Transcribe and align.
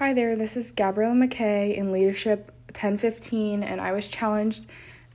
Hi 0.00 0.14
there, 0.14 0.34
this 0.34 0.56
is 0.56 0.72
Gabriella 0.72 1.14
McKay 1.14 1.76
in 1.76 1.92
Leadership 1.92 2.50
1015, 2.68 3.62
and 3.62 3.82
I 3.82 3.92
was 3.92 4.08
challenged 4.08 4.64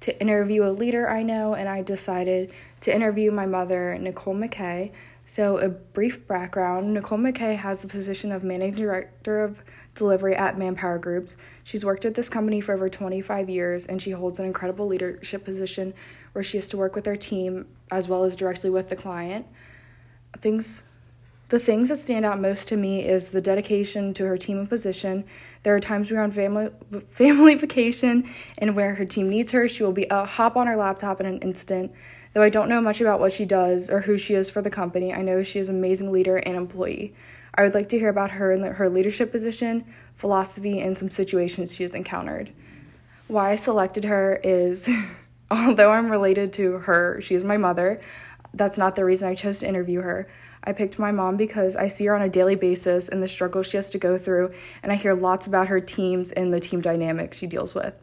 to 0.02 0.22
interview 0.22 0.64
a 0.64 0.70
leader 0.70 1.10
I 1.10 1.24
know, 1.24 1.56
and 1.56 1.68
I 1.68 1.82
decided 1.82 2.54
to 2.82 2.94
interview 2.94 3.32
my 3.32 3.48
mother, 3.48 3.98
Nicole 3.98 4.36
McKay. 4.36 4.92
So, 5.26 5.58
a 5.58 5.70
brief 5.70 6.28
background 6.28 6.94
Nicole 6.94 7.18
McKay 7.18 7.58
has 7.58 7.82
the 7.82 7.88
position 7.88 8.32
of 8.32 8.44
Managing 8.44 8.76
Director 8.76 9.44
of 9.44 9.64
Delivery 9.96 10.36
at 10.36 10.60
Manpower 10.60 11.00
Groups. 11.00 11.36
She's 11.64 11.84
worked 11.84 12.06
at 12.06 12.14
this 12.14 12.30
company 12.30 12.62
for 12.62 12.76
over 12.76 12.88
25 12.88 13.50
years, 13.50 13.88
and 13.88 14.00
she 14.00 14.12
holds 14.12 14.38
an 14.38 14.46
incredible 14.46 14.86
leadership 14.86 15.44
position 15.44 15.96
where 16.34 16.44
she 16.44 16.58
has 16.58 16.70
to 16.70 16.78
work 16.78 16.94
with 16.94 17.08
her 17.08 17.16
team 17.16 17.66
as 17.90 18.08
well 18.08 18.24
as 18.24 18.36
directly 18.36 18.70
with 18.70 18.90
the 18.90 18.96
client. 18.96 19.48
Things 20.42 20.84
the 21.50 21.60
things 21.60 21.90
that 21.90 21.98
stand 21.98 22.26
out 22.26 22.40
most 22.40 22.68
to 22.70 22.78
me 22.78 23.06
is 23.06 23.30
the 23.30 23.42
dedication 23.42 24.14
to 24.16 24.26
her 24.26 24.38
team 24.38 24.60
and 24.60 24.70
position. 24.70 25.26
There 25.64 25.76
are 25.76 25.80
times 25.80 26.10
we're 26.10 26.22
on 26.22 26.32
family 26.32 26.70
family 27.10 27.56
vacation 27.56 28.28
and 28.58 28.76
where 28.76 28.96
her 28.96 29.06
team 29.06 29.30
needs 29.30 29.52
her, 29.52 29.68
she 29.68 29.84
will 29.84 29.92
be 29.92 30.10
uh, 30.10 30.26
hop 30.26 30.56
on 30.56 30.68
her 30.68 30.76
laptop 30.76 31.20
in 31.20 31.26
an 31.26 31.40
instant. 31.40 31.92
Though 32.34 32.42
I 32.42 32.50
don't 32.50 32.68
know 32.68 32.82
much 32.82 33.00
about 33.00 33.20
what 33.20 33.32
she 33.32 33.46
does 33.46 33.90
or 33.90 34.02
who 34.02 34.18
she 34.18 34.34
is 34.34 34.50
for 34.50 34.62
the 34.62 34.70
company, 34.70 35.14
I 35.14 35.22
know 35.22 35.42
she 35.42 35.60
is 35.60 35.70
an 35.70 35.78
amazing 35.78 36.12
leader 36.12 36.38
and 36.38 36.58
employee. 36.58 37.14
I 37.54 37.64
would 37.64 37.74
like 37.74 37.88
to 37.90 38.00
hear 38.00 38.10
about 38.10 38.32
her 38.32 38.52
and 38.52 38.66
her 38.66 38.90
leadership 38.90 39.32
position, 39.32 39.86
philosophy, 40.16 40.82
and 40.82 40.98
some 40.98 41.10
situations 41.10 41.74
she 41.74 41.84
has 41.84 41.96
encountered. 41.96 42.52
Why 43.28 43.52
I 43.52 43.56
selected 43.56 44.04
her 44.06 44.42
is 44.44 44.90
although 45.52 45.92
I'm 45.92 46.10
related 46.10 46.52
to 46.54 46.80
her, 46.80 47.22
she 47.22 47.36
is 47.36 47.44
my 47.44 47.58
mother. 47.58 48.02
That's 48.54 48.78
not 48.78 48.96
the 48.96 49.06
reason 49.06 49.30
I 49.30 49.36
chose 49.36 49.60
to 49.60 49.68
interview 49.68 50.02
her. 50.02 50.28
I 50.66 50.74
picked 50.74 50.98
my 50.98 51.12
mom 51.12 51.38
because 51.38 51.76
I 51.76 51.88
see 51.88 52.06
her 52.06 52.16
on 52.16 52.22
a 52.22 52.30
daily 52.30 52.56
basis 52.56 53.08
and 53.08 53.22
the 53.22 53.28
struggles 53.28 53.68
she 53.68 53.78
has 53.78 53.90
to 53.92 53.98
go 53.98 54.18
through, 54.18 54.54
and 54.82 54.92
I 54.92 54.96
hear 54.96 55.14
lots 55.14 55.46
about 55.46 55.68
her 55.68 55.80
teams 55.80 56.32
and 56.32 56.52
the 56.52 56.60
team 56.60 56.82
dynamic 56.82 57.34
she 57.34 57.48
deals 57.48 57.76
with. 57.76 58.00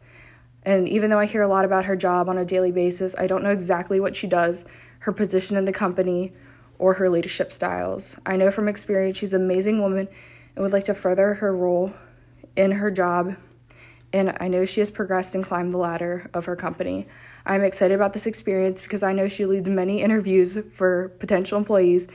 And 0.63 0.87
even 0.87 1.09
though 1.09 1.19
I 1.19 1.25
hear 1.25 1.41
a 1.41 1.47
lot 1.47 1.65
about 1.65 1.85
her 1.85 1.95
job 1.95 2.29
on 2.29 2.37
a 2.37 2.45
daily 2.45 2.71
basis, 2.71 3.15
I 3.17 3.27
don't 3.27 3.43
know 3.43 3.51
exactly 3.51 3.99
what 3.99 4.15
she 4.15 4.27
does, 4.27 4.63
her 4.99 5.11
position 5.11 5.57
in 5.57 5.65
the 5.65 5.73
company, 5.73 6.33
or 6.79 6.93
her 6.93 7.09
leadership 7.09 7.51
styles. 7.51 8.17
I 8.25 8.37
know 8.37 8.49
from 8.49 8.67
experience 8.67 9.17
she's 9.17 9.33
an 9.33 9.41
amazing 9.41 9.81
woman 9.81 10.07
and 10.55 10.63
would 10.63 10.73
like 10.73 10.85
to 10.85 10.93
further 10.93 11.35
her 11.35 11.55
role 11.55 11.93
in 12.55 12.71
her 12.73 12.89
job, 12.89 13.35
and 14.13 14.37
I 14.39 14.47
know 14.47 14.63
she 14.63 14.79
has 14.79 14.91
progressed 14.91 15.35
and 15.35 15.43
climbed 15.43 15.73
the 15.73 15.77
ladder 15.77 16.29
of 16.33 16.45
her 16.45 16.55
company. 16.55 17.07
I'm 17.45 17.63
excited 17.63 17.95
about 17.95 18.13
this 18.13 18.25
experience 18.25 18.81
because 18.81 19.03
I 19.03 19.11
know 19.11 19.27
she 19.27 19.45
leads 19.45 19.67
many 19.67 20.01
interviews 20.01 20.57
for 20.71 21.09
potential 21.19 21.57
employees 21.57 22.07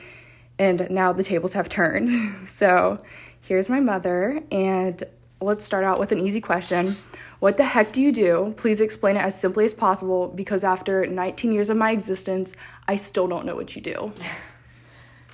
and 0.59 0.89
now 0.91 1.13
the 1.13 1.23
tables 1.23 1.53
have 1.53 1.69
turned. 1.69 2.49
so 2.49 3.03
here's 3.41 3.69
my 3.69 3.81
mother, 3.81 4.43
and 4.51 5.03
let's 5.41 5.65
start 5.65 5.85
out 5.85 5.99
with 5.99 6.13
an 6.13 6.21
easy 6.21 6.41
question. 6.41 6.97
What 7.41 7.57
the 7.57 7.65
heck 7.65 7.93
do 7.93 8.03
you 8.03 8.11
do? 8.11 8.55
Please 8.57 8.81
explain 8.81 9.17
it 9.17 9.21
as 9.21 9.39
simply 9.39 9.65
as 9.65 9.73
possible 9.73 10.27
because 10.29 10.65
after 10.65 11.07
19 11.07 11.53
years 11.53 11.71
of 11.71 11.77
my 11.77 11.93
existence, 11.93 12.55
I 12.89 12.97
still 12.97 13.29
don't 13.29 13.47
know 13.47 13.55
what 13.55 13.77
you 13.77 13.83
do. 13.83 14.13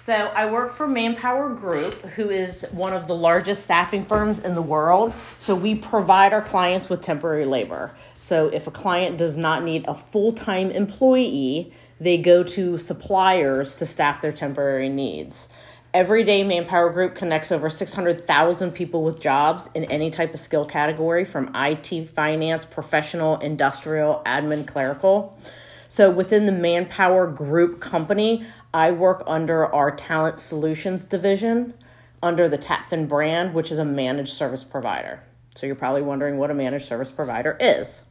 So, 0.04 0.12
I 0.12 0.52
work 0.52 0.70
for 0.70 0.86
Manpower 0.86 1.54
Group, 1.54 1.94
who 2.02 2.28
is 2.28 2.66
one 2.72 2.92
of 2.92 3.06
the 3.06 3.14
largest 3.14 3.62
staffing 3.62 4.04
firms 4.04 4.38
in 4.38 4.54
the 4.54 4.60
world. 4.60 5.14
So, 5.38 5.54
we 5.54 5.74
provide 5.74 6.34
our 6.34 6.42
clients 6.42 6.90
with 6.90 7.00
temporary 7.00 7.46
labor. 7.46 7.96
So, 8.20 8.48
if 8.48 8.66
a 8.66 8.70
client 8.70 9.16
does 9.16 9.38
not 9.38 9.62
need 9.62 9.86
a 9.88 9.94
full 9.94 10.34
time 10.34 10.70
employee, 10.70 11.72
they 12.04 12.18
go 12.18 12.44
to 12.44 12.76
suppliers 12.76 13.74
to 13.76 13.86
staff 13.86 14.20
their 14.20 14.32
temporary 14.32 14.88
needs. 14.88 15.48
Every 15.94 16.24
day, 16.24 16.42
Manpower 16.42 16.90
Group 16.90 17.14
connects 17.14 17.52
over 17.52 17.70
600,000 17.70 18.72
people 18.72 19.04
with 19.04 19.20
jobs 19.20 19.70
in 19.74 19.84
any 19.84 20.10
type 20.10 20.34
of 20.34 20.40
skill 20.40 20.66
category 20.66 21.24
from 21.24 21.50
IT, 21.54 22.08
finance, 22.08 22.64
professional, 22.64 23.38
industrial, 23.38 24.20
admin, 24.26 24.66
clerical. 24.66 25.38
So, 25.86 26.10
within 26.10 26.46
the 26.46 26.52
Manpower 26.52 27.28
Group 27.28 27.80
company, 27.80 28.44
I 28.74 28.90
work 28.90 29.22
under 29.26 29.72
our 29.72 29.94
Talent 29.94 30.40
Solutions 30.40 31.04
division 31.04 31.74
under 32.22 32.48
the 32.48 32.58
Tapfin 32.58 33.06
brand, 33.08 33.54
which 33.54 33.70
is 33.70 33.78
a 33.78 33.84
managed 33.84 34.32
service 34.32 34.64
provider. 34.64 35.22
So, 35.54 35.66
you're 35.66 35.76
probably 35.76 36.02
wondering 36.02 36.38
what 36.38 36.50
a 36.50 36.54
managed 36.54 36.86
service 36.86 37.12
provider 37.12 37.56
is 37.60 38.02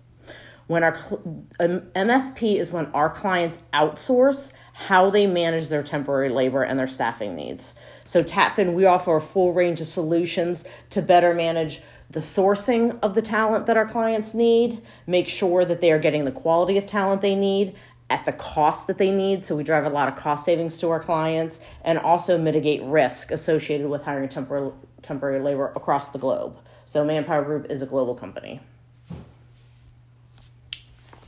when 0.68 0.84
our 0.84 0.94
MSP 0.94 2.53
um, 2.53 2.57
is 2.59 2.72
when 2.72 2.88
our 2.88 3.09
clients 3.09 3.59
outsource 3.74 4.51
how 4.74 5.09
they 5.09 5.28
manage 5.28 5.69
their 5.69 5.84
temporary 5.84 6.29
labor 6.29 6.63
and 6.63 6.79
their 6.79 6.88
staffing 6.88 7.35
needs. 7.35 7.74
So 8.06 8.24
Tapfin, 8.24 8.73
we 8.73 8.85
offer 8.85 9.16
a 9.16 9.22
full 9.22 9.53
range 9.53 9.81
of 9.81 9.88
solutions 9.88 10.66
to 10.90 11.02
better 11.02 11.34
manage 11.34 11.81
the 12.09 12.19
sourcing 12.19 12.97
of 13.02 13.13
the 13.13 13.22
talent 13.22 13.66
that 13.68 13.78
our 13.78 13.88
clients 13.88 14.34
need, 14.34 14.81
make 15.06 15.28
sure 15.28 15.63
that 15.66 15.79
they 15.79 15.91
are 15.91 16.00
getting 16.00 16.23
the 16.23 16.31
quality 16.31 16.78
of 16.78 16.85
talent 16.85 17.22
they 17.22 17.35
need 17.35 17.75
at 18.09 18.25
the 18.25 18.31
cost 18.31 18.88
that 18.88 18.97
they 18.97 19.12
need. 19.12 19.46
So 19.46 19.56
we 19.56 19.63
drive 19.63 19.85
a 19.85 19.90
lot 19.90 20.07
of 20.07 20.16
cost 20.16 20.46
savings 20.46 20.78
to 20.79 20.90
our 20.90 21.00
clients 21.00 21.59
and 21.84 21.97
also 21.97 22.38
mitigate 22.38 22.84
risk 22.84 23.31
associated 23.31 23.90
with 23.90 24.03
hiring 24.03 24.29
temporary 24.29 24.72
temporary 25.02 25.41
labor 25.41 25.73
across 25.75 26.09
the 26.09 26.19
globe. 26.19 26.57
So 26.85 27.03
Manpower 27.03 27.44
Group 27.44 27.69
is 27.69 27.81
a 27.81 27.85
global 27.85 28.16
company. 28.16 28.62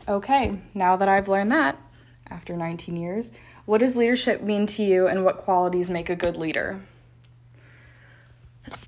Okay, 0.07 0.59
now 0.75 0.95
that 0.97 1.09
I've 1.09 1.27
learned 1.27 1.51
that 1.51 1.81
after 2.29 2.55
19 2.55 2.95
years, 2.95 3.31
what 3.66 3.79
does 3.79 3.97
leadership 3.97 4.41
mean 4.41 4.67
to 4.67 4.83
you 4.83 5.07
and 5.07 5.25
what 5.25 5.38
qualities 5.38 5.89
make 5.89 6.11
a 6.11 6.16
good 6.16 6.38
leader? 6.38 6.79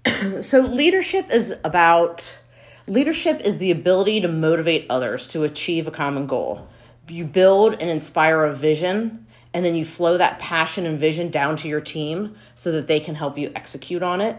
so, 0.42 0.60
leadership 0.60 1.32
is 1.32 1.60
about 1.64 2.40
leadership 2.86 3.42
is 3.42 3.58
the 3.58 3.72
ability 3.72 4.22
to 4.22 4.28
motivate 4.28 4.86
others 4.92 5.26
to 5.30 5.44
achieve 5.44 5.88
a 5.88 5.92
common 5.92 6.28
goal. 6.28 6.68
You 7.10 7.26
build 7.26 7.74
and 7.82 7.90
inspire 7.90 8.44
a 8.44 8.54
vision, 8.54 9.26
and 9.56 9.66
then 9.66 9.74
you 9.74 9.86
flow 9.86 10.18
that 10.18 10.38
passion 10.38 10.86
and 10.86 11.00
vision 11.00 11.32
down 11.32 11.56
to 11.58 11.68
your 11.68 11.82
team 11.82 12.36
so 12.54 12.72
that 12.74 12.86
they 12.86 13.00
can 13.00 13.16
help 13.16 13.40
you 13.40 13.52
execute 13.56 14.04
on 14.04 14.22
it. 14.22 14.36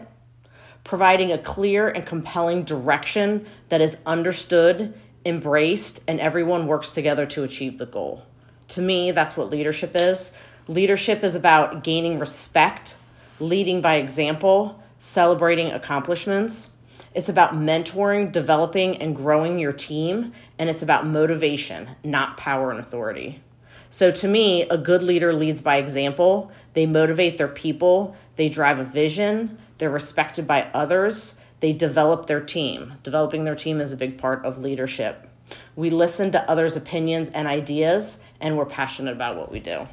Providing 0.85 1.29
a 1.29 1.37
clear 1.37 1.89
and 1.89 2.05
compelling 2.05 2.63
direction 2.63 3.45
that 3.67 3.81
is 3.81 3.97
understood 4.05 4.93
embraced, 5.25 6.01
and 6.07 6.19
everyone 6.19 6.67
works 6.67 6.89
together 6.89 7.25
to 7.27 7.43
achieve 7.43 7.77
the 7.77 7.85
goal. 7.85 8.25
To 8.69 8.81
me, 8.81 9.11
that's 9.11 9.35
what 9.35 9.49
leadership 9.49 9.91
is. 9.95 10.31
Leadership 10.67 11.23
is 11.23 11.35
about 11.35 11.83
gaining 11.83 12.19
respect, 12.19 12.95
leading 13.39 13.81
by 13.81 13.95
example, 13.95 14.81
celebrating 14.99 15.71
accomplishments. 15.71 16.71
It's 17.15 17.29
about 17.29 17.53
mentoring, 17.53 18.31
developing, 18.31 18.97
and 18.97 19.15
growing 19.15 19.57
your 19.57 19.73
team, 19.73 20.31
and 20.59 20.69
it's 20.69 20.83
about 20.83 21.07
motivation, 21.07 21.89
not 22.03 22.37
power 22.37 22.69
and 22.69 22.79
authority. 22.79 23.41
So, 23.89 24.11
to 24.11 24.27
me, 24.27 24.63
a 24.69 24.77
good 24.77 25.01
leader 25.01 25.33
leads 25.33 25.61
by 25.61 25.77
example. 25.77 26.51
They 26.73 26.85
motivate 26.85 27.39
their 27.39 27.47
people, 27.47 28.15
they 28.35 28.47
drive 28.47 28.77
a 28.77 28.83
vision, 28.83 29.57
they're 29.79 29.89
respected 29.89 30.45
by 30.45 30.67
others, 30.73 31.35
they 31.59 31.73
develop 31.73 32.27
their 32.27 32.39
team. 32.39 32.93
Developing 33.03 33.45
their 33.45 33.55
team 33.55 33.81
is 33.81 33.93
a 33.93 33.97
big 33.97 34.17
part 34.17 34.45
of 34.45 34.57
leadership. 34.57 35.29
We 35.75 35.89
listen 35.89 36.31
to 36.31 36.49
others' 36.49 36.75
opinions 36.75 37.29
and 37.29 37.47
ideas, 37.47 38.19
and 38.39 38.57
we're 38.57 38.65
passionate 38.65 39.11
about 39.11 39.37
what 39.37 39.51
we 39.51 39.59
do. 39.59 39.87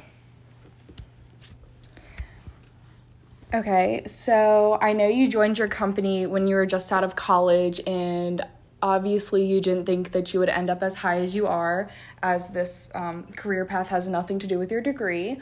Okay, 3.53 4.03
so 4.05 4.77
I 4.81 4.91
know 4.91 5.07
you 5.07 5.29
joined 5.29 5.57
your 5.57 5.69
company 5.69 6.25
when 6.25 6.47
you 6.47 6.55
were 6.55 6.65
just 6.65 6.91
out 6.91 7.05
of 7.05 7.15
college, 7.15 7.79
and 7.87 8.45
obviously 8.81 9.45
you 9.45 9.61
didn't 9.61 9.85
think 9.85 10.11
that 10.11 10.33
you 10.33 10.39
would 10.41 10.49
end 10.49 10.69
up 10.69 10.83
as 10.83 10.95
high 10.95 11.19
as 11.19 11.33
you 11.33 11.47
are, 11.47 11.89
as 12.21 12.49
this 12.49 12.91
um, 12.93 13.23
career 13.37 13.63
path 13.63 13.87
has 13.87 14.07
nothing 14.09 14.37
to 14.39 14.47
do 14.47 14.59
with 14.59 14.71
your 14.71 14.81
degree. 14.81 15.37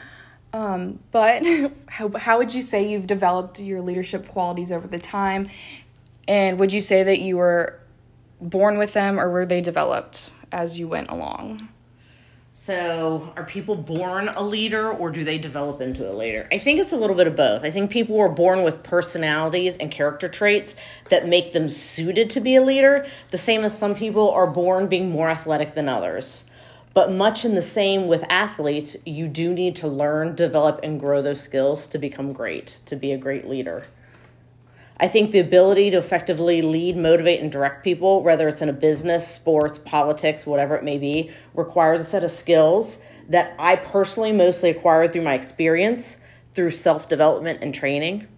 Um, 0.52 1.00
but 1.10 1.42
how, 1.88 2.10
how 2.16 2.38
would 2.38 2.54
you 2.54 2.62
say 2.62 2.88
you've 2.88 3.06
developed 3.08 3.60
your 3.60 3.80
leadership 3.80 4.28
qualities 4.28 4.70
over 4.70 4.86
the 4.86 4.98
time? 4.98 5.48
And 6.28 6.58
would 6.58 6.72
you 6.72 6.80
say 6.80 7.02
that 7.02 7.20
you 7.20 7.36
were 7.36 7.80
born 8.40 8.78
with 8.78 8.92
them 8.92 9.18
or 9.18 9.30
were 9.30 9.46
they 9.46 9.60
developed 9.60 10.30
as 10.52 10.78
you 10.78 10.88
went 10.88 11.10
along? 11.10 11.68
So, 12.58 13.32
are 13.36 13.44
people 13.44 13.76
born 13.76 14.28
a 14.28 14.42
leader 14.42 14.90
or 14.90 15.10
do 15.10 15.24
they 15.24 15.36
develop 15.36 15.82
into 15.82 16.10
a 16.10 16.14
leader? 16.14 16.48
I 16.50 16.56
think 16.58 16.80
it's 16.80 16.90
a 16.90 16.96
little 16.96 17.14
bit 17.14 17.26
of 17.26 17.36
both. 17.36 17.64
I 17.64 17.70
think 17.70 17.90
people 17.90 18.16
were 18.16 18.30
born 18.30 18.62
with 18.62 18.82
personalities 18.82 19.76
and 19.76 19.90
character 19.90 20.26
traits 20.26 20.74
that 21.10 21.28
make 21.28 21.52
them 21.52 21.68
suited 21.68 22.30
to 22.30 22.40
be 22.40 22.56
a 22.56 22.62
leader, 22.62 23.06
the 23.30 23.38
same 23.38 23.62
as 23.62 23.78
some 23.78 23.94
people 23.94 24.30
are 24.30 24.46
born 24.46 24.86
being 24.86 25.10
more 25.10 25.28
athletic 25.28 25.74
than 25.74 25.88
others. 25.88 26.44
But 26.94 27.12
much 27.12 27.44
in 27.44 27.54
the 27.54 27.62
same 27.62 28.08
with 28.08 28.24
athletes, 28.30 28.96
you 29.04 29.28
do 29.28 29.52
need 29.52 29.76
to 29.76 29.86
learn, 29.86 30.34
develop, 30.34 30.80
and 30.82 30.98
grow 30.98 31.20
those 31.20 31.42
skills 31.42 31.86
to 31.88 31.98
become 31.98 32.32
great, 32.32 32.78
to 32.86 32.96
be 32.96 33.12
a 33.12 33.18
great 33.18 33.46
leader. 33.46 33.84
I 34.98 35.08
think 35.08 35.30
the 35.30 35.40
ability 35.40 35.90
to 35.90 35.98
effectively 35.98 36.62
lead, 36.62 36.96
motivate, 36.96 37.40
and 37.40 37.52
direct 37.52 37.84
people, 37.84 38.22
whether 38.22 38.48
it's 38.48 38.62
in 38.62 38.70
a 38.70 38.72
business, 38.72 39.28
sports, 39.28 39.76
politics, 39.78 40.46
whatever 40.46 40.74
it 40.74 40.84
may 40.84 40.96
be, 40.98 41.30
requires 41.54 42.00
a 42.00 42.04
set 42.04 42.24
of 42.24 42.30
skills 42.30 42.98
that 43.28 43.54
I 43.58 43.76
personally 43.76 44.32
mostly 44.32 44.70
acquired 44.70 45.12
through 45.12 45.22
my 45.22 45.34
experience, 45.34 46.16
through 46.54 46.70
self 46.70 47.08
development 47.08 47.58
and 47.62 47.74
training. 47.74 48.28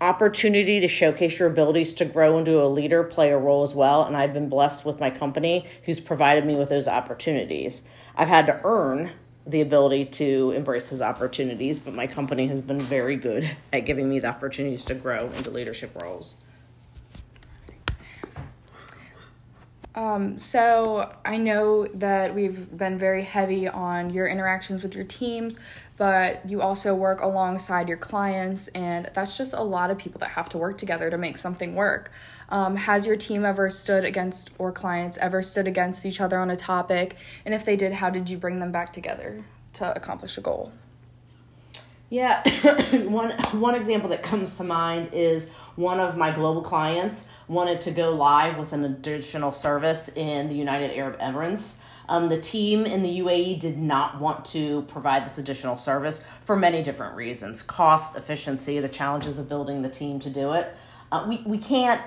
opportunity 0.00 0.78
to 0.80 0.88
showcase 0.88 1.38
your 1.40 1.48
abilities 1.50 1.92
to 1.94 2.04
grow 2.04 2.38
into 2.38 2.62
a 2.62 2.66
leader 2.68 3.02
play 3.02 3.30
a 3.32 3.38
role 3.38 3.64
as 3.64 3.74
well. 3.74 4.04
And 4.04 4.16
I've 4.16 4.32
been 4.32 4.48
blessed 4.48 4.84
with 4.84 5.00
my 5.00 5.10
company 5.10 5.66
who's 5.84 6.00
provided 6.00 6.46
me 6.46 6.54
with 6.56 6.68
those 6.68 6.86
opportunities. 6.86 7.82
I've 8.14 8.28
had 8.28 8.46
to 8.46 8.60
earn 8.64 9.12
the 9.48 9.62
ability 9.62 10.04
to 10.04 10.52
embrace 10.52 10.90
those 10.90 11.00
opportunities, 11.00 11.78
but 11.78 11.94
my 11.94 12.06
company 12.06 12.46
has 12.48 12.60
been 12.60 12.78
very 12.78 13.16
good 13.16 13.50
at 13.72 13.86
giving 13.86 14.08
me 14.08 14.18
the 14.18 14.28
opportunities 14.28 14.84
to 14.84 14.94
grow 14.94 15.30
into 15.30 15.50
leadership 15.50 15.90
roles. 16.00 16.34
Um, 19.94 20.38
so 20.38 21.12
I 21.24 21.38
know 21.38 21.88
that 21.94 22.32
we've 22.32 22.76
been 22.76 22.98
very 22.98 23.22
heavy 23.22 23.66
on 23.66 24.10
your 24.10 24.28
interactions 24.28 24.82
with 24.82 24.94
your 24.94 25.04
teams, 25.04 25.58
but 25.96 26.48
you 26.48 26.60
also 26.60 26.94
work 26.94 27.22
alongside 27.22 27.88
your 27.88 27.96
clients, 27.96 28.68
and 28.68 29.10
that's 29.14 29.36
just 29.36 29.54
a 29.54 29.62
lot 29.62 29.90
of 29.90 29.98
people 29.98 30.20
that 30.20 30.30
have 30.30 30.48
to 30.50 30.58
work 30.58 30.78
together 30.78 31.10
to 31.10 31.18
make 31.18 31.36
something 31.36 31.74
work. 31.74 32.12
Um, 32.48 32.76
has 32.76 33.06
your 33.06 33.16
team 33.16 33.44
ever 33.44 33.68
stood 33.68 34.04
against, 34.04 34.50
or 34.58 34.72
clients 34.72 35.18
ever 35.18 35.42
stood 35.42 35.66
against 35.66 36.06
each 36.06 36.20
other 36.20 36.38
on 36.38 36.50
a 36.50 36.56
topic? 36.56 37.16
And 37.44 37.54
if 37.54 37.64
they 37.64 37.76
did, 37.76 37.92
how 37.92 38.10
did 38.10 38.30
you 38.30 38.38
bring 38.38 38.60
them 38.60 38.72
back 38.72 38.92
together 38.92 39.44
to 39.74 39.94
accomplish 39.94 40.38
a 40.38 40.40
goal? 40.40 40.72
Yeah, 42.10 42.42
one 43.04 43.32
one 43.52 43.74
example 43.74 44.08
that 44.10 44.22
comes 44.22 44.56
to 44.56 44.64
mind 44.64 45.10
is 45.12 45.50
one 45.76 46.00
of 46.00 46.16
my 46.16 46.30
global 46.30 46.62
clients 46.62 47.28
wanted 47.48 47.82
to 47.82 47.90
go 47.90 48.10
live 48.10 48.58
with 48.58 48.72
an 48.72 48.84
additional 48.84 49.52
service 49.52 50.08
in 50.08 50.48
the 50.48 50.54
United 50.54 50.96
Arab 50.96 51.18
Emirates. 51.20 51.76
Um, 52.08 52.30
the 52.30 52.40
team 52.40 52.86
in 52.86 53.02
the 53.02 53.20
UAE 53.20 53.60
did 53.60 53.76
not 53.76 54.18
want 54.18 54.46
to 54.46 54.82
provide 54.82 55.26
this 55.26 55.36
additional 55.36 55.76
service 55.76 56.24
for 56.44 56.56
many 56.56 56.82
different 56.82 57.14
reasons 57.14 57.62
cost, 57.62 58.16
efficiency, 58.16 58.80
the 58.80 58.88
challenges 58.88 59.38
of 59.38 59.46
building 59.46 59.82
the 59.82 59.90
team 59.90 60.18
to 60.20 60.30
do 60.30 60.52
it. 60.52 60.74
Uh, 61.12 61.26
we, 61.28 61.42
we 61.44 61.58
can't 61.58 62.00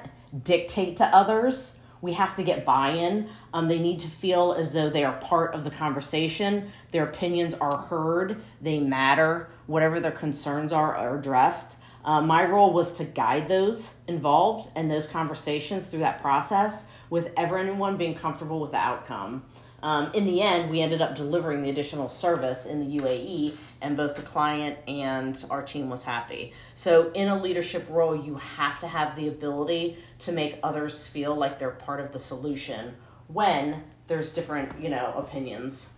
dictate 0.44 0.98
to 0.98 1.06
others. 1.06 1.78
We 2.02 2.14
have 2.14 2.36
to 2.36 2.44
get 2.44 2.66
buy 2.66 2.92
in. 2.92 3.30
Um, 3.54 3.68
they 3.68 3.78
need 3.78 4.00
to 4.00 4.08
feel 4.08 4.54
as 4.54 4.74
though 4.74 4.90
they 4.90 5.04
are 5.04 5.18
part 5.20 5.54
of 5.54 5.64
the 5.64 5.70
conversation. 5.70 6.72
Their 6.92 7.04
opinions 7.04 7.54
are 7.54 7.78
heard, 7.78 8.42
they 8.60 8.80
matter, 8.80 9.50
whatever 9.68 10.00
their 10.00 10.12
concerns 10.12 10.74
are, 10.74 10.96
are 10.96 11.18
addressed. 11.18 11.76
Uh, 12.04 12.22
my 12.22 12.44
role 12.46 12.74
was 12.74 12.96
to 12.96 13.04
guide 13.04 13.48
those 13.48 13.96
involved 14.08 14.72
and 14.76 14.90
those 14.90 15.08
conversations 15.08 15.88
through 15.88 16.00
that 16.00 16.22
process 16.22 16.88
with 17.12 17.32
everyone 17.38 17.98
being 17.98 18.16
comfortable 18.16 18.60
with 18.60 18.72
the 18.72 18.78
outcome. 18.78 19.44
Um, 19.84 20.12
in 20.14 20.26
the 20.26 20.42
end, 20.42 20.70
we 20.70 20.82
ended 20.82 21.02
up 21.02 21.16
delivering 21.16 21.64
the 21.64 21.70
additional 21.70 22.08
service 22.08 22.66
in 22.66 22.80
the 22.80 23.00
UAE, 23.00 23.56
and 23.82 23.98
both 23.98 24.16
the 24.16 24.22
client 24.22 24.78
and 24.88 25.44
our 25.50 25.64
team 25.64 25.90
was 25.90 26.04
happy. 26.04 26.54
So, 26.76 27.12
in 27.14 27.28
a 27.28 27.42
leadership 27.42 27.88
role, 27.90 28.16
you 28.16 28.36
have 28.36 28.80
to 28.80 28.88
have 28.88 29.16
the 29.16 29.28
ability 29.28 29.98
to 30.20 30.32
make 30.32 30.60
others 30.62 31.08
feel 31.08 31.36
like 31.36 31.58
they're 31.58 31.72
part 31.72 32.00
of 32.00 32.12
the 32.12 32.20
solution 32.20 32.96
when 33.28 33.84
there's 34.08 34.32
different, 34.32 34.80
you 34.80 34.90
know, 34.90 35.14
opinions. 35.18 35.94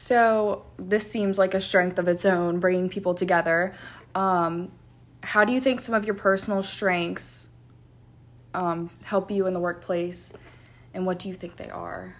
So 0.00 0.64
this 0.78 1.10
seems 1.10 1.38
like 1.38 1.54
a 1.54 1.60
strength 1.60 1.98
of 1.98 2.06
its 2.06 2.24
own, 2.24 2.60
bringing 2.60 2.88
people 2.88 3.16
together. 3.16 3.74
Um, 4.14 4.70
how 5.24 5.44
do 5.44 5.52
you 5.52 5.60
think 5.60 5.80
some 5.80 5.92
of 5.92 6.04
your 6.04 6.14
personal 6.14 6.62
strengths 6.62 7.50
um, 8.54 8.90
help 9.02 9.30
you 9.32 9.48
in 9.48 9.54
the 9.54 9.60
workplace, 9.60 10.32
and 10.94 11.06
what 11.06 11.18
do 11.18 11.28
you 11.28 11.34
think 11.34 11.56
they 11.56 11.70
are? 11.70 12.14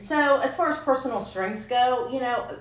So, 0.00 0.40
as 0.40 0.54
far 0.54 0.68
as 0.68 0.76
personal 0.78 1.24
strengths 1.24 1.64
go, 1.66 2.10
you 2.12 2.20
know, 2.20 2.58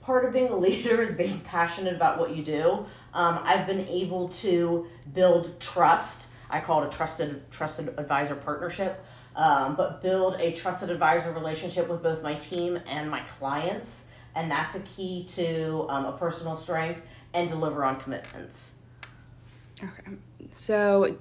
part 0.00 0.24
of 0.24 0.32
being 0.32 0.50
a 0.50 0.56
leader 0.56 1.02
is 1.02 1.14
being 1.14 1.40
passionate 1.40 1.94
about 1.94 2.18
what 2.18 2.34
you 2.34 2.42
do. 2.42 2.86
Um, 3.14 3.40
I've 3.42 3.66
been 3.66 3.86
able 3.88 4.28
to 4.28 4.86
build 5.12 5.60
trust. 5.60 6.28
I 6.50 6.60
call 6.60 6.82
it 6.82 6.86
a 6.86 6.96
trusted 6.96 7.50
trusted 7.50 7.88
advisor 7.98 8.34
partnership, 8.34 9.04
um, 9.36 9.76
but 9.76 10.02
build 10.02 10.34
a 10.34 10.52
trusted 10.52 10.90
advisor 10.90 11.32
relationship 11.32 11.88
with 11.88 12.02
both 12.02 12.22
my 12.22 12.34
team 12.34 12.80
and 12.86 13.10
my 13.10 13.20
clients, 13.20 14.06
and 14.34 14.50
that's 14.50 14.74
a 14.74 14.80
key 14.80 15.24
to 15.24 15.86
um, 15.88 16.06
a 16.06 16.12
personal 16.12 16.56
strength 16.56 17.02
and 17.34 17.48
deliver 17.48 17.84
on 17.84 17.98
commitments. 18.00 18.72
Okay, 19.82 20.16
so 20.56 21.16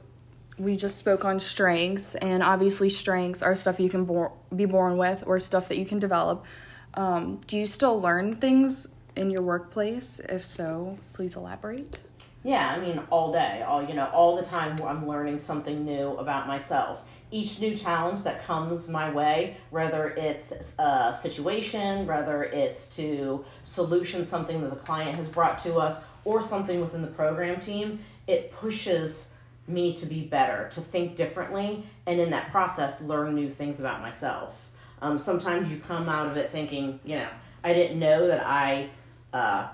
we 0.58 0.76
just 0.76 0.98
spoke 0.98 1.26
on 1.26 1.40
strengths, 1.40 2.16
and 2.16 2.44
obviously 2.44 2.90
strengths 2.90 3.42
are 3.42 3.56
stuff 3.56 3.80
you 3.80 3.90
can 3.90 4.06
bor- 4.06 4.34
be 4.56 4.66
born 4.66 4.98
with 4.98 5.24
or 5.26 5.40
stuff 5.40 5.68
that 5.70 5.78
you 5.78 5.86
can 5.86 6.00
develop. 6.00 6.46
Um, 6.94 7.40
do 7.48 7.58
you 7.58 7.66
still 7.66 8.00
learn 8.00 8.36
things 8.36 8.90
in 9.16 9.32
your 9.32 9.42
workplace? 9.42 10.20
If 10.30 10.46
so, 10.46 10.98
please 11.14 11.36
elaborate. 11.36 12.00
Yeah, 12.44 12.76
I 12.76 12.80
mean, 12.80 13.00
all 13.10 13.32
day, 13.32 13.64
all 13.68 13.84
you 13.84 13.94
know, 13.94 14.10
all 14.14 14.36
the 14.36 14.44
time 14.44 14.76
I'm 14.84 15.08
learning 15.08 15.40
something 15.40 15.86
new 15.86 16.18
about 16.18 16.48
myself. 16.48 17.04
Each 17.32 17.60
new 17.62 17.76
challenge 17.76 18.24
that 18.24 18.44
comes 18.44 18.90
my 18.90 19.10
way, 19.10 19.58
whether 19.70 20.10
it's 20.10 20.76
a 20.78 21.14
situation, 21.18 22.06
whether 22.06 22.44
it's 22.44 22.94
to 22.98 23.46
solution 23.64 24.26
something 24.26 24.62
that 24.62 24.70
the 24.70 24.76
client 24.80 25.16
has 25.16 25.30
brought 25.30 25.58
to 25.60 25.76
us, 25.76 26.02
or 26.26 26.44
something 26.44 26.82
within 26.82 27.02
the 27.02 27.08
program 27.08 27.60
team, 27.60 28.00
it 28.28 28.52
pushes 28.52 29.32
me 29.68 29.94
to 29.94 30.06
be 30.06 30.22
better, 30.22 30.70
to 30.72 30.82
think 30.82 31.16
differently, 31.16 31.84
and 32.06 32.20
in 32.20 32.30
that 32.32 32.52
process, 32.52 33.02
learn 33.02 33.34
new 33.34 33.50
things 33.50 33.80
about 33.80 34.02
myself. 34.02 34.70
Um, 35.02 35.18
sometimes 35.18 35.72
you 35.72 35.80
come 35.80 36.10
out 36.10 36.28
of 36.28 36.38
it 36.38 36.52
thinking, 36.52 37.00
you 37.06 37.16
know, 37.16 37.30
I 37.64 37.74
didn't 37.74 38.00
know 38.00 38.28
that 38.28 38.46
I 38.46 38.90
uh, 39.34 39.70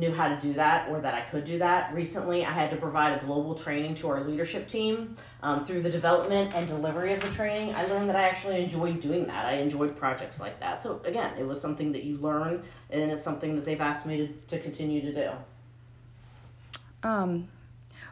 knew 0.00 0.12
how 0.12 0.28
to 0.28 0.40
do 0.40 0.54
that 0.54 0.88
or 0.88 0.98
that 1.00 1.14
I 1.14 1.20
could 1.20 1.44
do 1.44 1.58
that. 1.58 1.94
Recently, 1.94 2.44
I 2.44 2.50
had 2.50 2.70
to 2.70 2.76
provide 2.76 3.22
a 3.22 3.24
global 3.24 3.54
training 3.54 3.94
to 3.96 4.08
our 4.08 4.24
leadership 4.24 4.66
team. 4.66 5.14
Um, 5.42 5.64
through 5.64 5.82
the 5.82 5.90
development 5.90 6.54
and 6.54 6.66
delivery 6.66 7.12
of 7.12 7.20
the 7.20 7.30
training, 7.30 7.74
I 7.74 7.86
learned 7.86 8.08
that 8.08 8.16
I 8.16 8.22
actually 8.22 8.62
enjoyed 8.62 9.00
doing 9.00 9.26
that. 9.26 9.46
I 9.46 9.52
enjoyed 9.54 9.96
projects 9.96 10.40
like 10.40 10.58
that. 10.60 10.82
So, 10.82 11.00
again, 11.04 11.36
it 11.38 11.46
was 11.46 11.60
something 11.60 11.92
that 11.92 12.04
you 12.04 12.16
learn, 12.16 12.62
and 12.90 13.10
it's 13.10 13.24
something 13.24 13.54
that 13.54 13.64
they've 13.64 13.80
asked 13.80 14.06
me 14.06 14.16
to, 14.26 14.56
to 14.56 14.62
continue 14.62 15.00
to 15.02 15.12
do. 15.12 15.30
Um, 17.08 17.48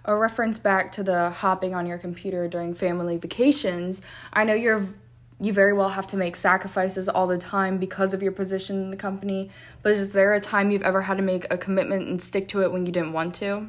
a 0.04 0.14
reference 0.14 0.58
back 0.58 0.92
to 0.92 1.02
the 1.02 1.30
hopping 1.30 1.74
on 1.74 1.86
your 1.86 1.98
computer 1.98 2.48
during 2.48 2.74
family 2.74 3.16
vacations. 3.16 4.02
I 4.32 4.44
know 4.44 4.54
you're 4.54 4.88
you 5.40 5.52
very 5.52 5.72
well 5.72 5.90
have 5.90 6.06
to 6.08 6.16
make 6.16 6.34
sacrifices 6.34 7.08
all 7.08 7.26
the 7.26 7.38
time 7.38 7.78
because 7.78 8.12
of 8.12 8.22
your 8.22 8.32
position 8.32 8.76
in 8.76 8.90
the 8.90 8.96
company. 8.96 9.50
But 9.82 9.92
is 9.92 10.12
there 10.12 10.34
a 10.34 10.40
time 10.40 10.70
you've 10.70 10.82
ever 10.82 11.02
had 11.02 11.16
to 11.16 11.22
make 11.22 11.46
a 11.50 11.56
commitment 11.56 12.08
and 12.08 12.20
stick 12.20 12.48
to 12.48 12.62
it 12.62 12.72
when 12.72 12.86
you 12.86 12.92
didn't 12.92 13.12
want 13.12 13.34
to? 13.36 13.68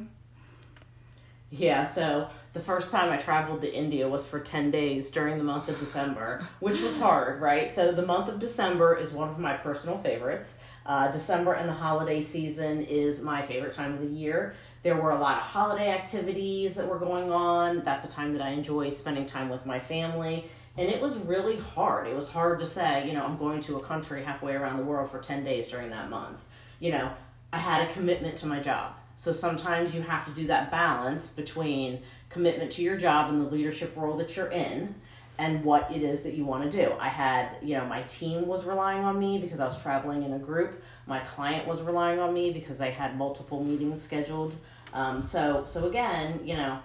Yeah, 1.50 1.84
so 1.84 2.28
the 2.52 2.60
first 2.60 2.90
time 2.90 3.12
I 3.12 3.16
traveled 3.16 3.60
to 3.62 3.72
India 3.72 4.08
was 4.08 4.26
for 4.26 4.40
10 4.40 4.70
days 4.70 5.10
during 5.10 5.38
the 5.38 5.44
month 5.44 5.68
of 5.68 5.78
December, 5.78 6.46
which 6.58 6.80
was 6.80 6.98
hard, 6.98 7.40
right? 7.40 7.70
So 7.70 7.92
the 7.92 8.06
month 8.06 8.28
of 8.28 8.40
December 8.40 8.96
is 8.96 9.12
one 9.12 9.28
of 9.28 9.38
my 9.38 9.54
personal 9.56 9.98
favorites. 9.98 10.58
Uh, 10.86 11.12
December 11.12 11.52
and 11.52 11.68
the 11.68 11.72
holiday 11.72 12.22
season 12.22 12.82
is 12.82 13.22
my 13.22 13.42
favorite 13.42 13.72
time 13.72 13.94
of 13.94 14.00
the 14.00 14.08
year. 14.08 14.54
There 14.82 14.96
were 14.96 15.10
a 15.10 15.18
lot 15.18 15.36
of 15.36 15.42
holiday 15.42 15.90
activities 15.90 16.74
that 16.74 16.88
were 16.88 16.98
going 16.98 17.30
on. 17.30 17.84
That's 17.84 18.04
a 18.04 18.08
time 18.08 18.32
that 18.32 18.42
I 18.42 18.50
enjoy 18.50 18.90
spending 18.90 19.26
time 19.26 19.50
with 19.50 19.66
my 19.66 19.78
family 19.78 20.46
and 20.76 20.88
it 20.88 21.00
was 21.00 21.18
really 21.18 21.56
hard. 21.56 22.06
It 22.06 22.14
was 22.14 22.30
hard 22.30 22.60
to 22.60 22.66
say, 22.66 23.06
you 23.06 23.12
know, 23.12 23.24
I'm 23.24 23.36
going 23.36 23.60
to 23.60 23.76
a 23.76 23.80
country 23.80 24.22
halfway 24.22 24.54
around 24.54 24.78
the 24.78 24.84
world 24.84 25.10
for 25.10 25.18
10 25.18 25.44
days 25.44 25.68
during 25.68 25.90
that 25.90 26.10
month. 26.10 26.44
You 26.78 26.92
know, 26.92 27.12
I 27.52 27.58
had 27.58 27.88
a 27.88 27.92
commitment 27.92 28.36
to 28.38 28.46
my 28.46 28.60
job. 28.60 28.94
So 29.16 29.32
sometimes 29.32 29.94
you 29.94 30.02
have 30.02 30.24
to 30.26 30.32
do 30.32 30.46
that 30.46 30.70
balance 30.70 31.30
between 31.30 32.00
commitment 32.30 32.70
to 32.72 32.82
your 32.82 32.96
job 32.96 33.28
and 33.28 33.40
the 33.40 33.50
leadership 33.50 33.94
role 33.96 34.16
that 34.16 34.36
you're 34.36 34.50
in 34.50 34.94
and 35.36 35.64
what 35.64 35.90
it 35.90 36.02
is 36.02 36.22
that 36.22 36.34
you 36.34 36.44
want 36.44 36.70
to 36.70 36.84
do. 36.84 36.92
I 36.98 37.08
had, 37.08 37.56
you 37.62 37.76
know, 37.76 37.84
my 37.86 38.02
team 38.02 38.46
was 38.46 38.64
relying 38.64 39.04
on 39.04 39.18
me 39.18 39.38
because 39.38 39.58
I 39.58 39.66
was 39.66 39.82
traveling 39.82 40.22
in 40.22 40.32
a 40.32 40.38
group. 40.38 40.82
My 41.06 41.18
client 41.20 41.66
was 41.66 41.82
relying 41.82 42.18
on 42.18 42.32
me 42.32 42.52
because 42.52 42.78
they 42.78 42.90
had 42.90 43.16
multiple 43.16 43.62
meetings 43.64 44.00
scheduled. 44.00 44.54
Um, 44.92 45.20
so, 45.20 45.64
so 45.64 45.88
again, 45.88 46.40
you 46.44 46.56
know, 46.56 46.78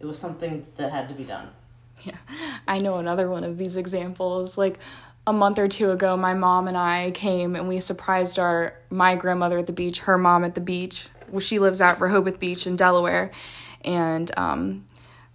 it 0.00 0.06
was 0.06 0.18
something 0.18 0.66
that 0.76 0.92
had 0.92 1.08
to 1.08 1.14
be 1.14 1.24
done. 1.24 1.48
Yeah, 2.04 2.16
I 2.66 2.78
know 2.78 2.96
another 2.96 3.28
one 3.28 3.44
of 3.44 3.58
these 3.58 3.76
examples. 3.76 4.58
Like 4.58 4.78
a 5.26 5.32
month 5.32 5.58
or 5.58 5.68
two 5.68 5.90
ago, 5.90 6.16
my 6.16 6.34
mom 6.34 6.68
and 6.68 6.76
I 6.76 7.10
came 7.10 7.54
and 7.54 7.68
we 7.68 7.80
surprised 7.80 8.38
our 8.38 8.74
my 8.90 9.14
grandmother 9.14 9.58
at 9.58 9.66
the 9.66 9.72
beach, 9.72 10.00
her 10.00 10.16
mom 10.16 10.44
at 10.44 10.54
the 10.54 10.60
beach. 10.60 11.08
Well, 11.28 11.40
she 11.40 11.58
lives 11.58 11.80
at 11.80 12.00
Rehoboth 12.00 12.38
Beach 12.38 12.66
in 12.66 12.76
Delaware, 12.76 13.30
and 13.84 14.30
um, 14.38 14.86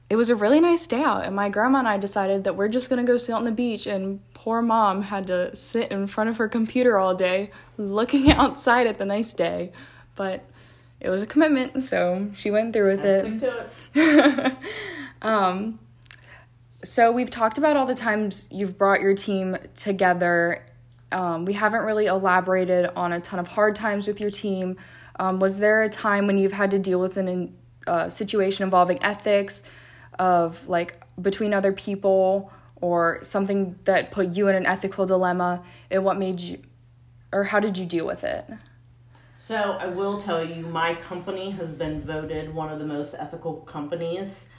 it 0.09 0.15
was 0.15 0.29
a 0.29 0.35
really 0.35 0.59
nice 0.59 0.87
day 0.87 1.01
out. 1.01 1.25
And 1.25 1.35
my 1.35 1.49
grandma 1.49 1.79
and 1.79 1.87
I 1.87 1.97
decided 1.97 2.43
that 2.43 2.55
we're 2.55 2.67
just 2.67 2.89
gonna 2.89 3.03
go 3.03 3.17
sit 3.17 3.33
on 3.33 3.43
the 3.43 3.51
beach. 3.51 3.85
And 3.85 4.19
poor 4.33 4.61
mom 4.61 5.03
had 5.03 5.27
to 5.27 5.55
sit 5.55 5.91
in 5.91 6.07
front 6.07 6.29
of 6.29 6.37
her 6.37 6.47
computer 6.47 6.97
all 6.97 7.15
day, 7.15 7.51
looking 7.77 8.31
outside 8.43 8.87
at 8.87 8.97
the 8.97 9.05
nice 9.05 9.33
day. 9.33 9.71
But 10.15 10.43
it 10.99 11.09
was 11.09 11.21
a 11.21 11.27
commitment, 11.27 11.83
so 11.83 12.31
she 12.35 12.49
went 12.49 12.73
through 12.73 12.91
with 12.91 13.03
Let's 13.03 13.27
it. 13.27 13.39
To 13.93 14.47
it. 14.47 14.57
um, 15.21 15.79
so 16.83 17.11
we've 17.11 17.29
talked 17.29 17.57
about 17.57 17.77
all 17.77 17.85
the 17.85 17.95
times 17.95 18.47
you've 18.51 18.77
brought 18.77 19.01
your 19.01 19.15
team 19.15 19.57
together. 19.75 20.65
Um, 21.11 21.45
we 21.45 21.53
haven't 21.53 21.83
really 21.83 22.07
elaborated 22.07 22.89
on 22.95 23.13
a 23.13 23.21
ton 23.21 23.39
of 23.39 23.47
hard 23.47 23.75
times 23.75 24.07
with 24.07 24.19
your 24.19 24.31
team. 24.31 24.77
Um, 25.19 25.39
was 25.39 25.59
there 25.59 25.83
a 25.83 25.89
time 25.89 26.27
when 26.27 26.37
you've 26.37 26.51
had 26.51 26.71
to 26.71 26.79
deal 26.79 26.99
with 26.99 27.17
an 27.17 27.55
uh, 27.87 28.09
situation 28.09 28.63
involving 28.63 29.01
ethics, 29.03 29.63
of 30.19 30.67
like 30.67 31.01
between 31.21 31.53
other 31.53 31.71
people, 31.71 32.51
or 32.81 33.19
something 33.23 33.79
that 33.85 34.11
put 34.11 34.35
you 34.35 34.47
in 34.47 34.55
an 34.55 34.65
ethical 34.65 35.05
dilemma, 35.05 35.63
and 35.89 36.03
what 36.03 36.17
made 36.17 36.41
you, 36.41 36.61
or 37.31 37.45
how 37.45 37.59
did 37.59 37.77
you 37.77 37.85
deal 37.85 38.05
with 38.05 38.23
it? 38.23 38.45
So 39.37 39.77
I 39.79 39.87
will 39.87 40.19
tell 40.19 40.43
you, 40.43 40.65
my 40.65 40.95
company 40.95 41.51
has 41.51 41.75
been 41.75 42.01
voted 42.01 42.53
one 42.53 42.69
of 42.69 42.79
the 42.79 42.85
most 42.85 43.13
ethical 43.13 43.57
companies 43.57 44.49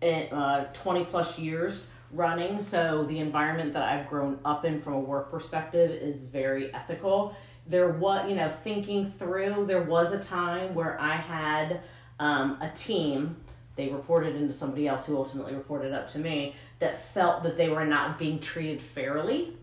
in 0.00 0.32
uh, 0.32 0.72
20 0.72 1.04
plus 1.06 1.38
years 1.38 1.90
running. 2.12 2.60
So 2.60 3.04
the 3.04 3.18
environment 3.18 3.72
that 3.72 3.82
I've 3.82 4.08
grown 4.08 4.38
up 4.44 4.64
in 4.64 4.80
from 4.80 4.94
a 4.94 5.00
work 5.00 5.30
perspective 5.30 5.90
is 5.90 6.24
very 6.24 6.72
ethical. 6.72 7.36
There 7.66 7.88
was, 7.88 8.28
you 8.28 8.36
know, 8.36 8.50
thinking 8.50 9.10
through, 9.10 9.66
there 9.66 9.82
was 9.82 10.12
a 10.12 10.22
time 10.22 10.74
where 10.74 11.00
I 11.00 11.14
had 11.14 11.80
um, 12.20 12.58
a 12.60 12.70
team, 12.70 13.36
they 13.76 13.88
reported 13.88 14.36
into 14.36 14.52
somebody 14.52 14.86
else 14.86 15.06
who 15.06 15.16
ultimately 15.16 15.54
reported 15.54 15.92
up 15.92 16.08
to 16.08 16.18
me, 16.18 16.54
that 16.78 17.12
felt 17.12 17.42
that 17.42 17.56
they 17.56 17.68
were 17.68 17.86
not 17.86 18.18
being 18.18 18.38
treated 18.38 18.80
fairly. 18.80 19.56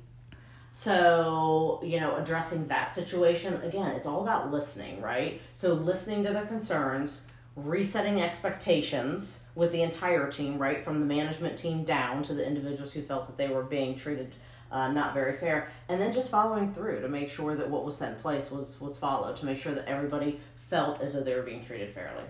So, 0.74 1.82
you 1.84 2.00
know, 2.00 2.16
addressing 2.16 2.68
that 2.68 2.92
situation, 2.92 3.62
again, 3.62 3.92
it's 3.92 4.08
all 4.08 4.22
about 4.22 4.52
listening, 4.52 5.02
right? 5.02 5.42
So, 5.54 5.74
listening 5.74 6.24
to 6.24 6.32
their 6.32 6.46
concerns, 6.46 7.24
resetting 7.56 8.22
expectations 8.22 9.44
with 9.56 9.72
the 9.72 9.82
entire 9.82 10.32
team, 10.32 10.58
right, 10.58 10.84
from 10.84 11.00
the 11.00 11.06
management 11.06 11.58
team 11.58 11.84
down 11.84 12.24
to 12.24 12.34
the 12.34 12.46
individuals 12.46 12.94
who 12.94 13.02
felt 13.02 13.28
that 13.28 13.38
they 13.38 13.54
were 13.54 13.64
being 13.64 13.96
treated 13.96 14.34
uh, 14.72 14.90
not 14.92 15.14
very 15.14 15.36
fair, 15.36 15.70
and 15.90 16.02
then 16.02 16.14
just 16.14 16.32
following 16.32 16.74
through 16.74 17.02
to 17.02 17.10
make 17.10 17.30
sure 17.30 17.56
that 17.56 17.70
what 17.70 17.84
was 17.84 17.98
set 17.98 18.14
in 18.14 18.20
place 18.22 18.50
was 18.50 18.80
was 18.80 18.98
followed, 18.98 19.36
to 19.36 19.46
make 19.46 19.58
sure 19.58 19.74
that 19.74 19.86
everybody 19.86 20.40
felt 20.56 21.02
as 21.02 21.14
though 21.14 21.24
they 21.24 21.36
were 21.36 21.42
being 21.42 21.62
treated 21.62 21.94
fairly. 21.94 22.24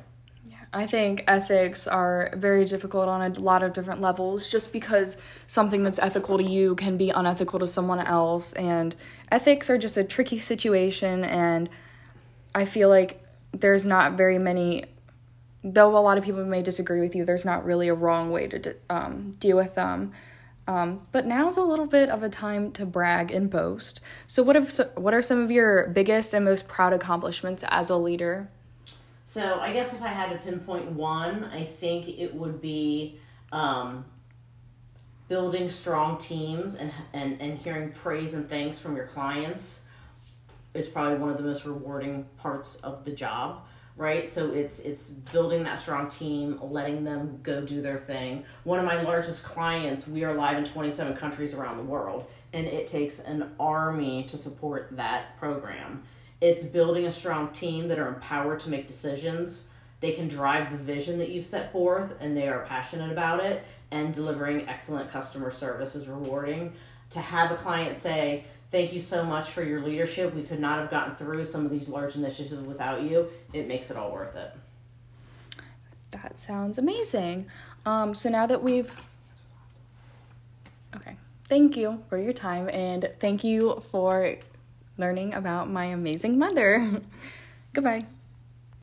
Yeah, 0.49 0.57
I 0.73 0.87
think 0.87 1.23
ethics 1.27 1.85
are 1.85 2.33
very 2.35 2.65
difficult 2.65 3.07
on 3.07 3.21
a 3.21 3.39
lot 3.39 3.61
of 3.61 3.73
different 3.73 4.01
levels 4.01 4.49
just 4.49 4.73
because 4.73 5.17
something 5.45 5.83
that's 5.83 5.99
ethical 5.99 6.39
to 6.39 6.43
you 6.43 6.73
can 6.75 6.97
be 6.97 7.11
unethical 7.11 7.59
to 7.59 7.67
someone 7.67 7.99
else 7.99 8.53
and 8.53 8.95
ethics 9.31 9.69
are 9.69 9.77
just 9.77 9.97
a 9.97 10.03
tricky 10.03 10.39
situation 10.39 11.23
and 11.23 11.69
I 12.55 12.65
feel 12.65 12.89
like 12.89 13.23
there's 13.51 13.85
not 13.85 14.13
very 14.13 14.39
many 14.39 14.85
though 15.63 15.95
a 15.95 15.99
lot 15.99 16.17
of 16.17 16.23
people 16.23 16.43
may 16.45 16.61
disagree 16.61 17.01
with 17.01 17.15
you, 17.15 17.25
there's 17.25 17.45
not 17.45 17.65
really 17.65 17.87
a 17.87 17.93
wrong 17.93 18.31
way 18.31 18.47
to 18.47 18.75
um, 18.89 19.31
deal 19.39 19.57
with 19.57 19.75
them. 19.75 20.11
Um, 20.67 21.07
but 21.11 21.25
now's 21.25 21.57
a 21.57 21.63
little 21.63 21.87
bit 21.87 22.09
of 22.09 22.23
a 22.23 22.29
time 22.29 22.71
to 22.73 22.85
brag 22.85 23.31
and 23.31 23.49
boast. 23.49 23.99
So, 24.27 24.43
what 24.43 24.55
have 24.55 24.71
what 24.95 25.13
are 25.13 25.21
some 25.21 25.39
of 25.39 25.51
your 25.51 25.87
biggest 25.87 26.33
and 26.33 26.45
most 26.45 26.67
proud 26.67 26.93
accomplishments 26.93 27.65
as 27.67 27.89
a 27.89 27.97
leader? 27.97 28.49
So, 29.25 29.59
I 29.59 29.73
guess 29.73 29.93
if 29.93 30.01
I 30.01 30.09
had 30.09 30.31
to 30.31 30.37
pinpoint 30.37 30.91
one, 30.91 31.45
I 31.45 31.63
think 31.63 32.07
it 32.07 32.33
would 32.35 32.61
be 32.61 33.19
um, 33.51 34.05
building 35.27 35.67
strong 35.67 36.17
teams 36.17 36.75
and, 36.75 36.91
and 37.13 37.41
and 37.41 37.57
hearing 37.57 37.91
praise 37.91 38.33
and 38.33 38.49
thanks 38.49 38.77
from 38.77 38.95
your 38.95 39.07
clients 39.07 39.81
is 40.73 40.87
probably 40.87 41.17
one 41.17 41.29
of 41.29 41.37
the 41.37 41.43
most 41.43 41.65
rewarding 41.65 42.25
parts 42.37 42.75
of 42.81 43.03
the 43.03 43.11
job 43.11 43.61
right? 43.97 44.29
So 44.29 44.51
it's 44.51 44.79
it's 44.79 45.11
building 45.11 45.63
that 45.63 45.79
strong 45.79 46.09
team 46.09 46.59
letting 46.61 47.03
them 47.03 47.39
go 47.43 47.61
do 47.61 47.81
their 47.81 47.97
thing. 47.97 48.43
One 48.63 48.79
of 48.79 48.85
my 48.85 49.01
largest 49.01 49.43
clients 49.43 50.07
we 50.07 50.23
are 50.23 50.33
live 50.33 50.57
in 50.57 50.65
27 50.65 51.15
countries 51.17 51.53
around 51.53 51.77
the 51.77 51.83
world 51.83 52.25
and 52.53 52.67
it 52.67 52.87
takes 52.87 53.19
an 53.19 53.51
army 53.59 54.23
to 54.23 54.37
support 54.37 54.89
that 54.97 55.37
program. 55.39 56.03
It's 56.39 56.65
building 56.65 57.05
a 57.05 57.11
strong 57.11 57.49
team 57.49 57.87
that 57.89 57.99
are 57.99 58.07
empowered 58.07 58.59
to 58.61 58.69
make 58.69 58.87
decisions. 58.87 59.67
They 59.99 60.13
can 60.13 60.27
drive 60.27 60.71
the 60.71 60.77
vision 60.77 61.19
that 61.19 61.29
you've 61.29 61.45
set 61.45 61.71
forth 61.71 62.13
and 62.19 62.35
they 62.35 62.47
are 62.47 62.65
passionate 62.65 63.11
about 63.11 63.43
it 63.43 63.63
and 63.91 64.13
delivering 64.13 64.67
excellent 64.67 65.11
customer 65.11 65.51
service 65.51 65.95
is 65.95 66.07
rewarding 66.07 66.73
to 67.11 67.19
have 67.19 67.51
a 67.51 67.55
client 67.55 67.99
say 67.99 68.45
thank 68.71 68.93
you 68.93 69.01
so 69.01 69.23
much 69.23 69.49
for 69.49 69.63
your 69.63 69.81
leadership. 69.81 70.33
We 70.33 70.43
could 70.43 70.59
not 70.59 70.79
have 70.79 70.89
gotten 70.89 71.15
through 71.15 71.45
some 71.45 71.65
of 71.65 71.71
these 71.71 71.89
large 71.89 72.15
initiatives 72.15 72.65
without 72.65 73.03
you. 73.03 73.29
It 73.53 73.67
makes 73.67 73.91
it 73.91 73.97
all 73.97 74.11
worth 74.11 74.35
it. 74.35 74.53
That 76.11 76.39
sounds 76.39 76.77
amazing. 76.77 77.47
Um, 77.85 78.13
so 78.13 78.29
now 78.29 78.45
that 78.47 78.61
we've. 78.61 78.93
Okay. 80.95 81.15
Thank 81.45 81.77
you 81.77 82.03
for 82.09 82.17
your 82.17 82.33
time 82.33 82.69
and 82.69 83.09
thank 83.19 83.43
you 83.43 83.81
for 83.91 84.37
learning 84.97 85.33
about 85.33 85.69
my 85.69 85.85
amazing 85.85 86.37
mother. 86.37 87.01
Goodbye. 87.73 88.05